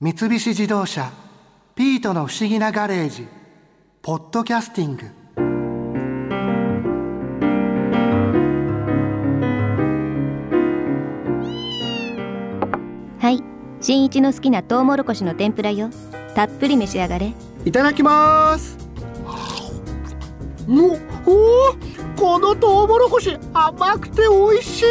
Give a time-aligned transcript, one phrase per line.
[0.00, 1.10] 三菱自動車
[1.74, 3.26] 「ピートの不思議なガレージ」
[4.00, 5.10] 「ポッドキャスティング」
[13.18, 13.42] はい
[13.80, 15.90] 新一の好きなトウモロコシの天ぷらよ。
[16.36, 17.32] たっぷり召し上がれ。
[17.64, 18.78] いただきます。
[20.68, 21.74] おお
[22.16, 24.84] このトウモロコシ甘くて美味しい。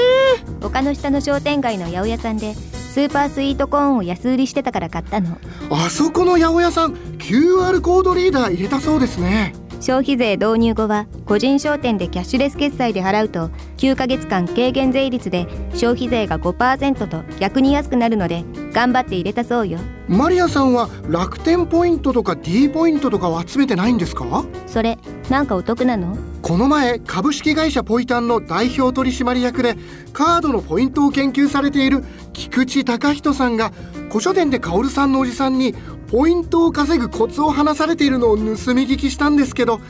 [0.62, 2.56] 丘の下の商店街の八百屋さんで
[2.98, 5.38] スーパースイートコーンを安売りしてたから買ったの。
[5.70, 9.54] あそこの八百屋さん QR コードリーダー入れたそうですね。
[9.80, 19.80] 消費税導入後は個人商店でキャッシュレス決済で払うと9ヶ月間軽減税率で消費税が5%と逆に安くなるので頑張って入れたそうよ。
[20.08, 24.46] マリアさんは楽天ポイントとか D ポイントとかを集めてないんですか？
[24.66, 24.98] それ
[25.30, 26.18] なんかお得なの？
[26.42, 29.76] この前株式会社ポイタンの代表取締役で
[30.14, 33.72] カードのポイントを研究されている菊池隆人さんが
[34.10, 35.76] 古書店で薫さんのおじさんに
[36.12, 38.48] ポイントを稼ぐコツを話されているのを盗み
[38.88, 39.82] 聞きしたんですけど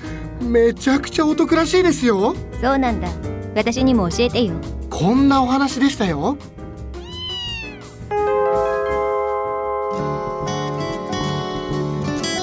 [0.41, 2.35] めちゃくちゃお得らしいですよ。
[2.61, 3.07] そうなんだ。
[3.55, 4.55] 私にも教えてよ。
[4.89, 6.37] こんなお話でしたよ。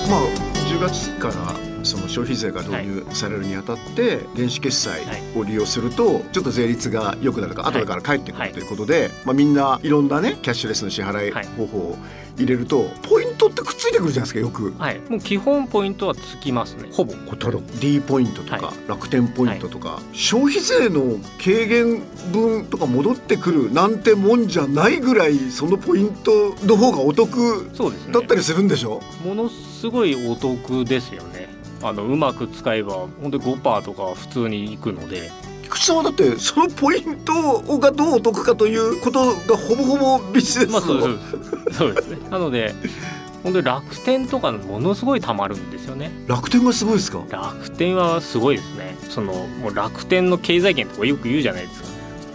[0.09, 0.21] まあ
[0.69, 1.35] 10月から
[1.85, 5.03] その消費税が導入されるにあたって電子決済
[5.37, 11.33] を利用するとちょっと税率が良くなるか後でから返ってくるということで、まあ、みんないろんなねキャッシュレスの支払い。
[11.57, 11.97] 方法を
[12.37, 14.75] 入れるとポイントくっついてくるじゃないですかよく。
[14.79, 16.89] はい、もう基本ポイントはつきますね。
[16.93, 18.89] ほぼ例えば D ポイントとか、はい。
[18.89, 28.13] 楽天ポイントとか、消費税の軽減分とか戻ってくるなんてもんじゃないぐらいそのポイントの方がお得そうですね。
[28.13, 31.49] だったりするんでしょ、ものすごいお得ですよね。
[31.83, 35.31] あのうまく使えば本当に5%とかは普通にいくので。
[35.65, 41.79] 菊池さんはだってそのポイントがどうお得かということがほぼほぼビジネスまあそうのです。
[41.79, 42.19] そうですね。
[42.31, 42.75] なので
[43.45, 46.11] 本当に楽天とかものすごいたまるんですよね。
[46.27, 47.25] 楽天がすごいですか？
[47.31, 48.97] 楽天はすごいですね。
[49.11, 51.89] そのもう楽天の経済圏とかよく言うじゃないですか。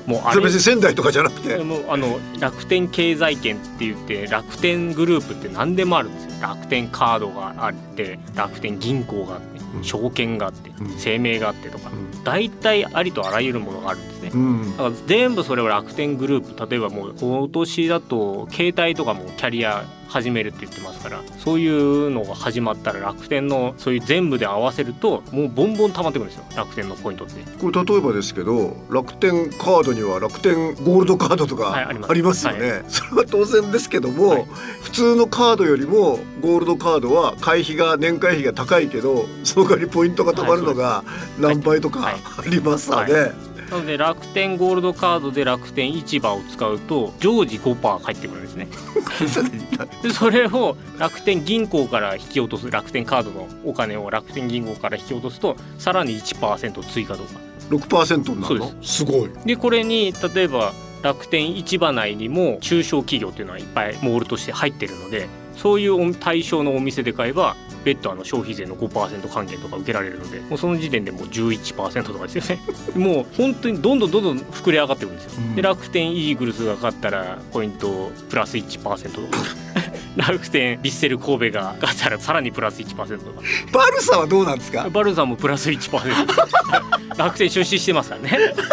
[0.06, 1.58] もうあれ別に仙台とかじゃなくて。
[1.58, 6.32] もうあの楽天経済圏って言って楽天グループって何でもあるんですよ。
[6.42, 9.84] 楽天カードがあって楽天銀行があってうん。
[9.84, 10.90] 証券があってうん。
[10.98, 12.24] 生命があってとかうん。
[12.24, 14.32] 大体ありとあらゆるものがあるんですね。
[14.34, 14.72] うん。
[14.72, 26.46] だから全部それを楽天グループ例えばもう今年だと携帯とかもキャリア始めるって言ってますからそういうのが始まったら楽天のそういう全部で合わせるともうボンボン溜まってくるんですよ。
[26.56, 27.42] 楽天のポイントって。
[27.60, 32.48] これ例えばですけど楽天カードには楽天ゴールドカードとかはいあります。
[32.48, 34.46] よね、それは当然ですけども、はい。
[34.82, 41.04] 普通のカードよりもゴールドカードは会費が年会費が高いけどその代わりポイントが貯まるのが
[41.40, 42.16] 何倍とかはい。
[42.16, 43.28] ありますわね、は
[43.70, 48.68] なので楽天ゴールドカードで楽天市場を使うと常時5%返ってくるんですね。
[50.02, 57.30] でそれを楽天銀行から引き落とす楽天カードのお金を楽天銀行から引き落とすとさらに1%追加とか。
[57.70, 59.30] 6%になるそうのすごい。
[59.46, 65.28] でこれに例えば楽天市場内にも中小企業っていうのはいっぱいモールとして入ってるので
[65.62, 72.62] そういう対象のお店で買えば別途あの消費税の5%還元とか受けられるのでもうその時点でもう11%とかですよね。
[72.96, 75.56] もう本当にどんどんどんどん膨れ上がっていくんですよ、うん。
[75.56, 79.28] で楽天イーグルスが勝ったらポイントプラス1%とか。
[80.18, 83.42] 楽天ヴィッセル神戸が勝ったらさらにプラス1%とか。
[83.72, 84.90] バルサはどうなんですか？
[84.90, 86.02] バルザンもプラス1%
[87.18, 88.54] 楽天出資してますからね。
[88.56, 88.64] だ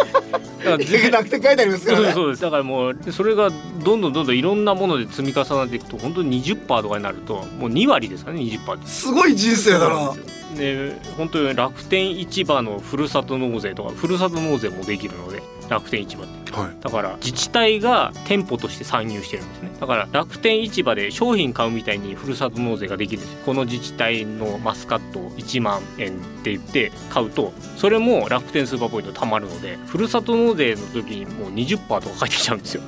[0.66, 2.04] からぜ楽天書いてありますからね。
[2.04, 2.42] そうですそうです。
[2.42, 8.86] だからもうそれがどんどんどんどんいろんなもので積み重なっていくと本当に20%とかになるともう2割ですからね20%って。
[8.86, 10.14] すごい人生だな。
[10.56, 16.52] で本当に楽天市場のふるさと納税とかふるさと納税もできるので楽天市場って。
[16.52, 16.76] はい。
[16.80, 19.70] だから自治体が店舗として参入してるんですね。
[19.80, 23.34] だから楽天市場で商品買うみたいにふるさと納税ができるんです。
[23.34, 32.82] よこの自治体のマスカット1万円って言って買うとそれも楽天スーパーポイント貯まるのでふるさと納税の時にもう20%とか返ってきちゃうんですよ。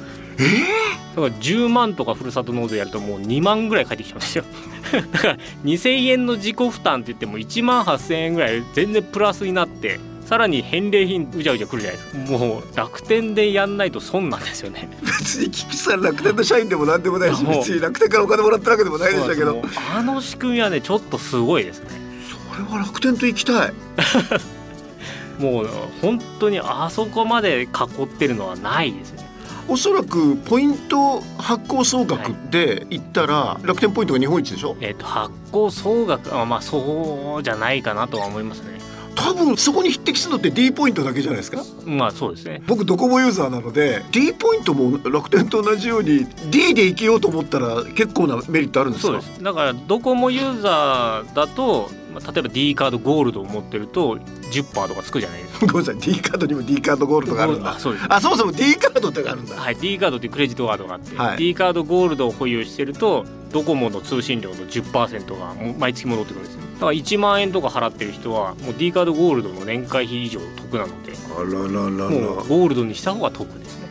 [1.16, 4.44] だから10万とかふるさと納税やるともう2万ぐらい返ってきちゃうんですよ。
[5.12, 9.98] だから2,000円の自己負担って言っても1万8,000円ぐらい全然プラスになって
[10.28, 12.38] さらに返礼品うじゃうじゃくるじゃないですか。
[12.38, 14.88] もう楽天でやんないと損なんですよね。
[15.02, 19.62] 別に菊池さん楽天の社員でも何でもないし別に楽天からお金もらったわけでもないでしたけど。
[19.96, 21.88] あの仕組みはねちょっとすごいですね。
[22.30, 23.72] それは楽天と行きたい。
[25.40, 25.68] もう
[26.02, 29.26] 本当にあそこまで囲ってるのはないですね。
[29.66, 34.76] おそらくポイント発行総額で言ったら楽天ポイントが日本一でしょ？
[34.80, 38.77] えっ、と発行総額あまあそうじゃないかなとは思いますね
[39.20, 41.64] 多分そこに匹敵するのって D ポイントだけじゃないですか？
[41.84, 42.62] まあそうですね。
[42.66, 49.12] 僕ドコモユーザーなので D ポイントも楽天と同じように D で生きようと思ったら結構なメリットあるんですか？
[49.12, 49.42] そうです。
[49.42, 55.66] だからドコモユーザーだとまあ例えば D カードゴールドを持ってると10%とかつくじゃないですか。
[55.72, 56.00] ごめんなさい。
[56.00, 57.72] D カードにも D カードゴールドがあるんだ。
[57.72, 58.06] あそうです。
[58.08, 59.56] あそもそも D カードってあるんだ。
[59.56, 61.36] はい、D カードってクレジットカードがあって、はい。
[61.38, 71.12] D カードゴールドを保有してるとドコモの通信料の10%が毎月戻ってくるんですよだから1万円とか払ってる人はもう D カードゴールドの年会費以上得なので。
[71.36, 73.88] あらららもうゴールドにした方が得ですね。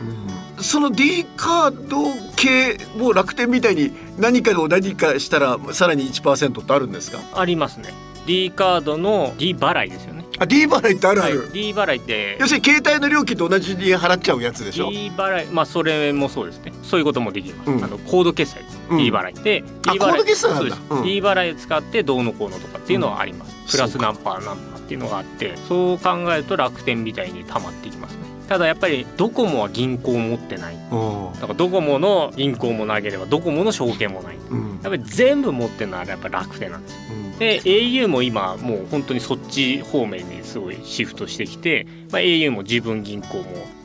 [0.60, 1.98] その D カード
[2.34, 7.20] 系も楽天みたいに何かを何かしたらさらに1%ってあるんですか？
[7.34, 7.92] ありますね。
[8.26, 12.36] D カードの D 払いですよねあ D 払いってあるある、はい、D 払いって。
[12.40, 16.72] 要するに携帯の料金と同じに払っちゃうやつでしょ？D 払いまあそれもそうですね。
[16.82, 17.84] そういうこともできます、うん。
[17.84, 18.98] あのコード決済です、うん。
[18.98, 20.76] D 払いであ D コー払いド決済なんだ。
[20.76, 21.02] そうです、うん。
[21.04, 28.18] D 払いを使ってどうのこうのとかっていうのはあります、プラス何パー何パーっていうのがあってそう考えると楽天みたいに溜まっていきますね。
[28.48, 30.74] ただやっぱりドコモは銀行を持ってない。
[30.74, 34.36] うんだからドコモの銀行もなければドコモの証券もない。
[34.50, 37.38] うんやっぱり全部持ってるのはやっぱ楽天なんですうん。
[37.38, 43.44] で au も今もう本当にそっち方面にすごいシフトしてきて、まあ、au も自分銀行も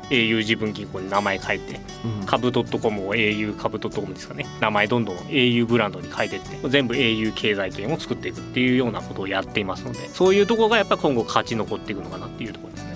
[0.10, 1.80] au 自分銀行に名前変えて
[2.26, 4.46] 株 .com を au 株 .com ですかね。
[4.60, 12.93] 名前どんどん au ブランドに変えてって全部 au 経済圏を作っていくっていうようなことをやっていますのでそういうところがやっぱ今後勝ち残っていくのかなっていうところですね。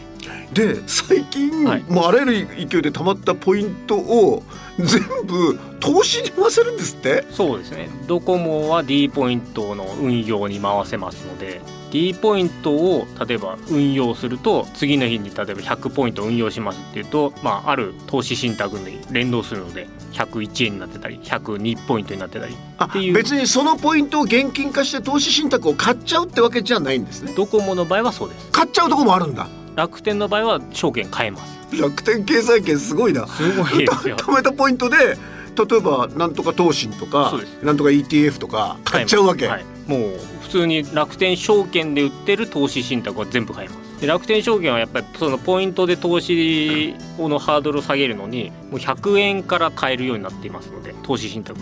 [0.58, 1.84] で最近、はい。
[1.84, 4.44] もうあらゆる勢いで貯まったポイントを
[4.78, 7.26] 全部投資に回せるんですって？
[7.32, 7.90] そうですね。
[8.08, 11.62] ドコモは D ポイントの運用に回せますので
[11.92, 23.14] D ポイントを例えば運用すると次の日に例えば100ポイント運用しますっていうと、まあ、ある投資信託に連動するので101円になってたり102ポイントになってたりあっていう。
[23.14, 27.34] 別にそのポイントを現金化して投資信託を買っちゃうってわけじゃないんですね。
[27.36, 28.52] ドコモの場合はそうです。
[28.52, 31.80] 買っちゃうとこもあるんだ楽天の場合は証券買えます。
[31.80, 33.28] 楽天経済圏すごいな。
[33.28, 34.18] すごいですよ。
[34.18, 44.02] 貯めたポイントで例えばなんとか投信とかなんとか ETF とか買っちゃうわけ、はい、もう普通に楽天証券で売ってる投資信託は全部買えます。
[44.02, 51.60] で楽天証券はやっぱりそのポイントで投資のハードルを下げるのにもう100円から買えるようになっていますので投資信託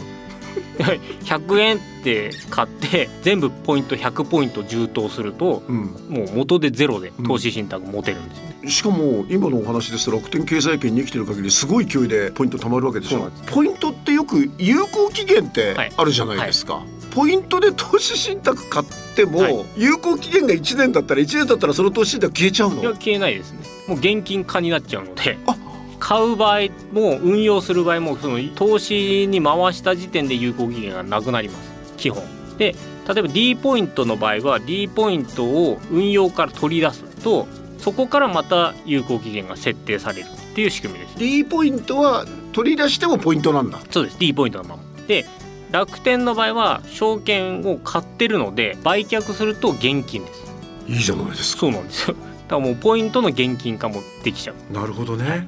[1.24, 5.78] 100円って買って全部ポイント100ポイント充当するとうん。
[6.10, 13.19] もう元でゼロで投資信託持てるんですよね、しかも今のお話ですと楽天経済圏に生きてる限りすごい勢いでポイント貯まるわけでしょ？
[13.19, 15.92] そうポイントってよく有効期限ってはい。
[15.96, 18.86] あるじゃないですか、ポイントで 投資信託買っ
[19.16, 19.66] ても、はい。
[19.78, 22.81] 有効期限が1年だったら1年だったらその投資信託消えちゃうの？
[22.81, 23.60] いや消えないですね。
[23.88, 25.38] もう現金化になっちゃうので。
[25.48, 25.56] あ
[26.00, 26.59] 買う場合
[26.92, 31.94] も運用する場合もその投資に回した時点で有効期限がなくなります。
[31.97, 32.24] 基本。
[32.57, 32.75] で
[33.07, 37.47] 例えば D ポイントの場合は D ポイントを運用から取り出すと
[37.77, 41.18] そこからまた有効期限が設定されるっていう仕組みです。
[41.18, 43.80] D ポイントは取り出してもポイントなんだ。
[43.91, 44.18] そうです。
[44.18, 44.83] D ポイントのまま。
[45.07, 45.25] で
[45.71, 50.45] 楽天の場合は証券を買ってるので売却すると現金です。
[50.88, 51.62] いいじゃないですか。
[51.62, 52.15] そうなんですよ。
[52.15, 54.74] だからもうポイントの現金化もできちゃう。
[54.74, 55.48] なるほどね